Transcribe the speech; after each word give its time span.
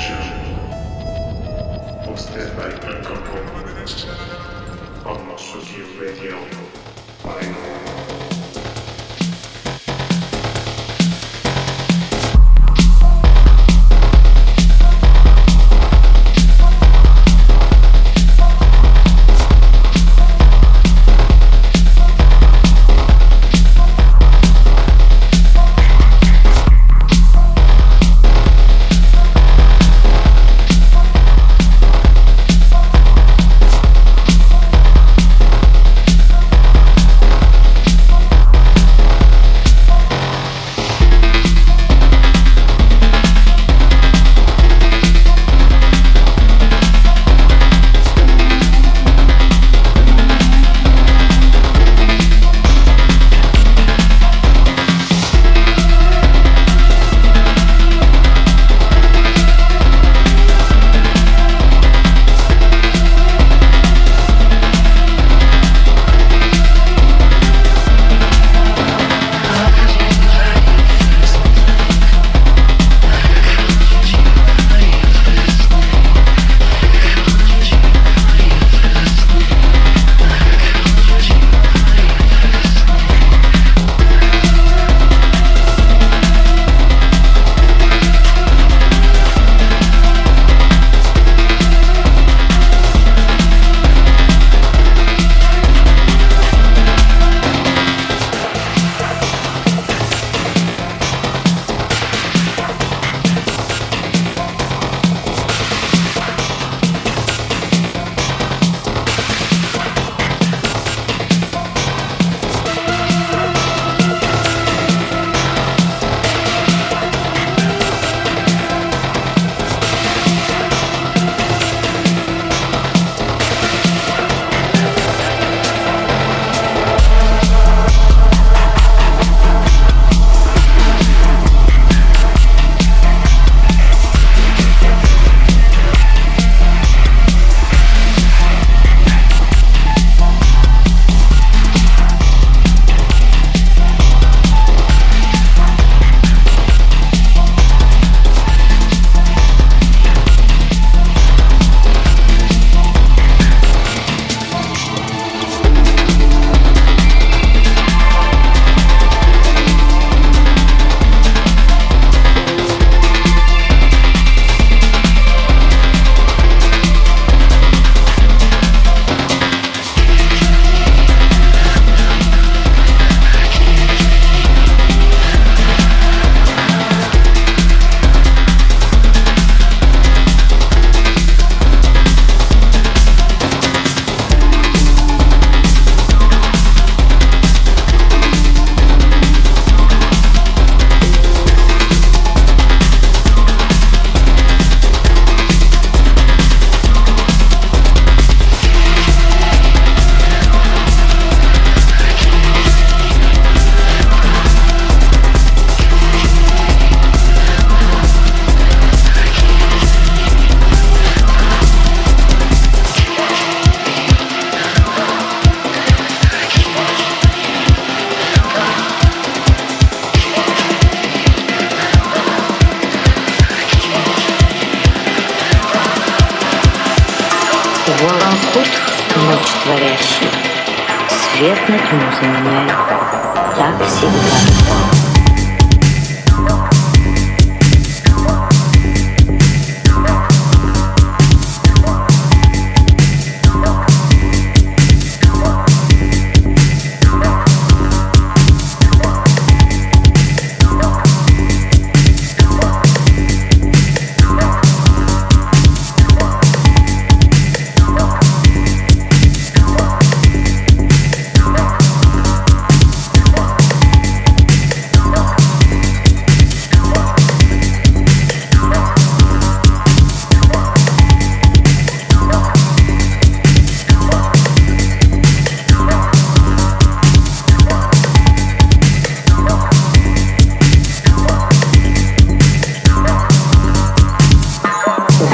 Connection. 0.00 0.56
Hosted 2.06 2.56
by 2.56 2.72
Uncle 2.88 3.16
on 5.06 5.18
Masuki 5.28 6.00
Radio. 6.00 6.38
Bye. 7.22 7.69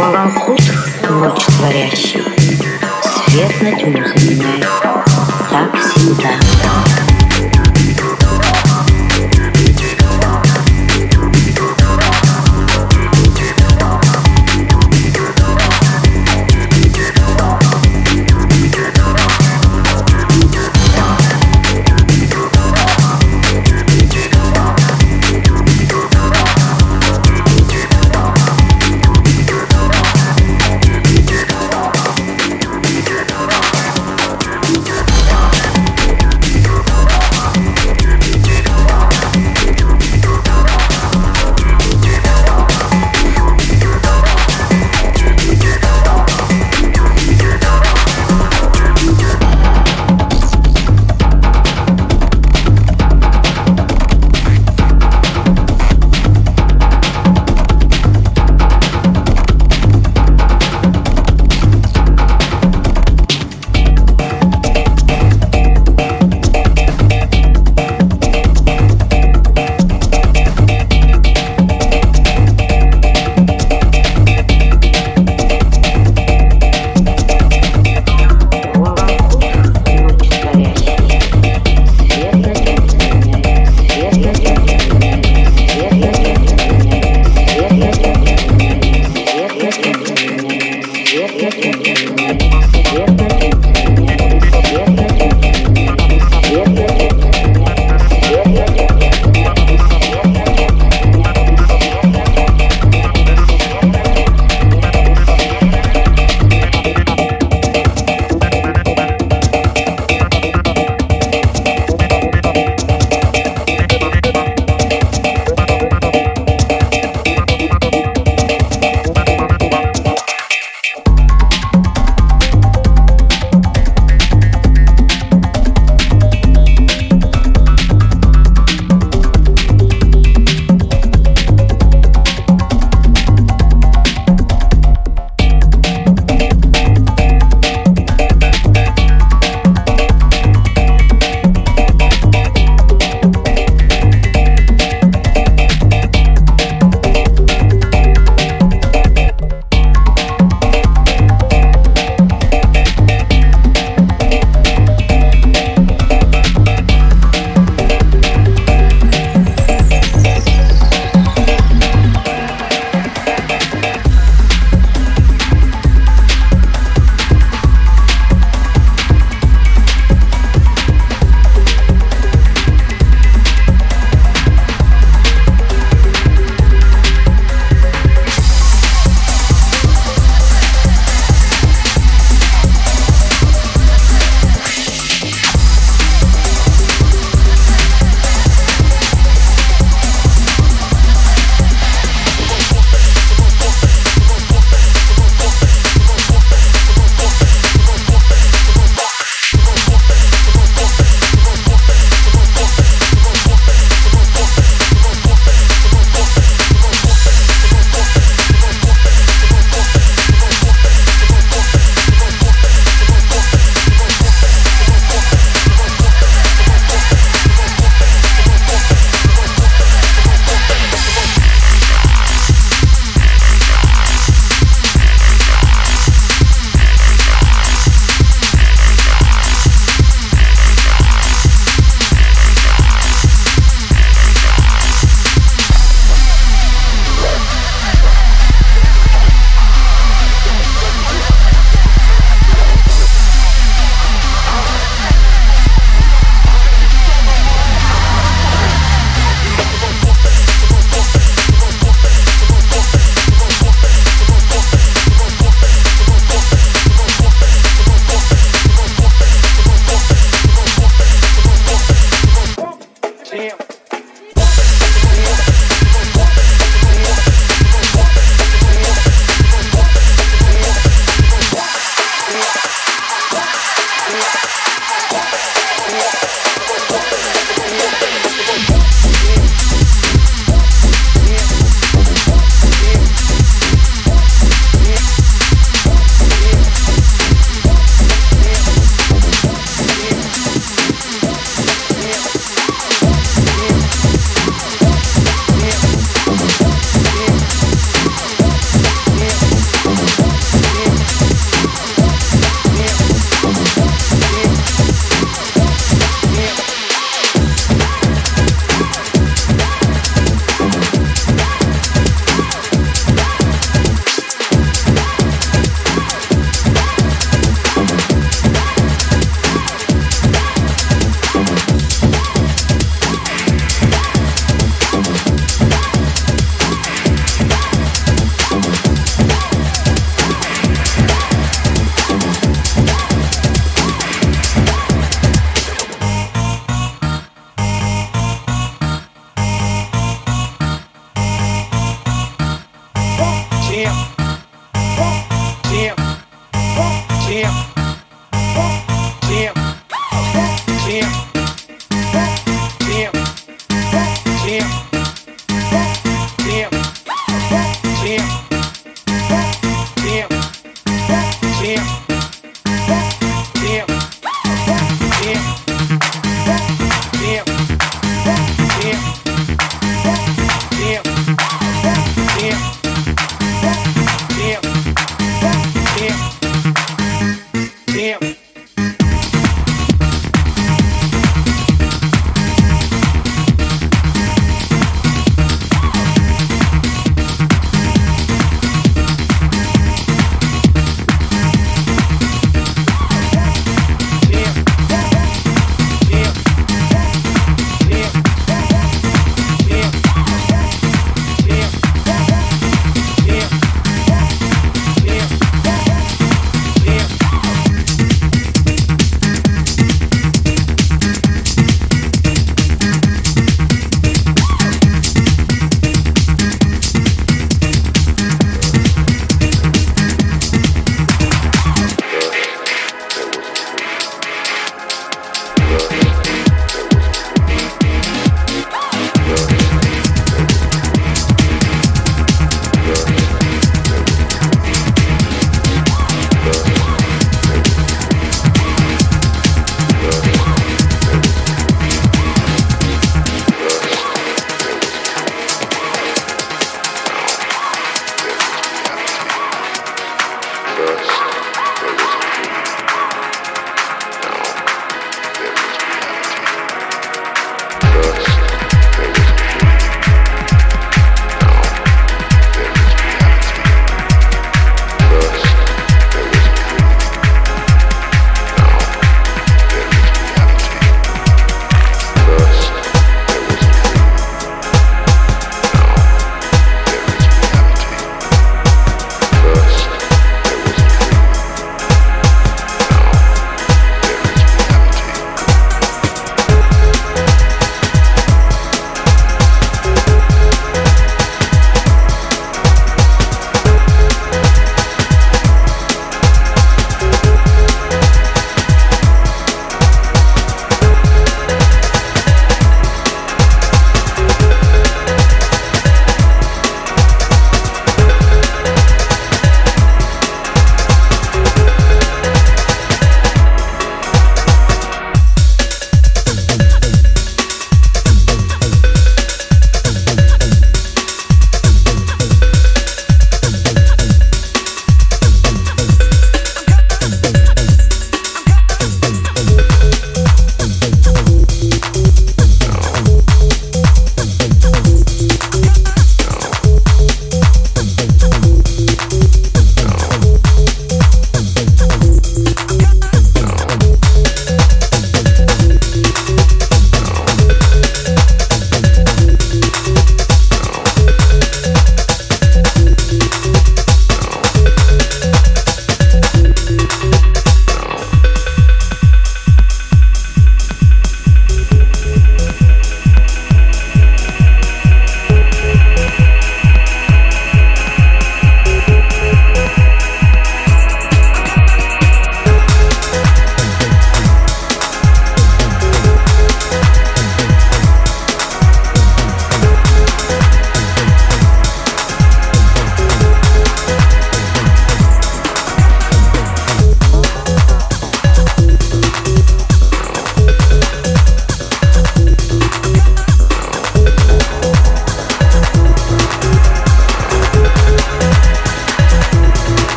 Волоход 0.00 0.58
ночь 1.10 1.44
творящий, 1.44 2.24
Свет 3.02 3.60
на 3.60 3.72
тьму 3.72 3.98
заменяет, 4.02 4.66
Так 5.50 5.76
всегда. 5.76 7.09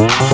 Mm-hmm. 0.00 0.29